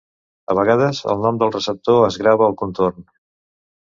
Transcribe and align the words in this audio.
A 0.51 0.53
vegades 0.59 1.01
el 1.13 1.19
nom 1.25 1.37
del 1.43 1.53
receptor 1.55 1.99
es 2.05 2.17
grava 2.21 2.47
al 2.47 2.57
contorn. 2.63 3.05